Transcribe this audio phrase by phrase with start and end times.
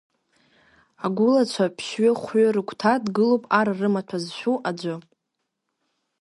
[1.05, 4.95] Агәылацәа ԥшьҩы-хәҩы рыгәҭа дгылоуп ар рымаҭәа зшәу аӡәы…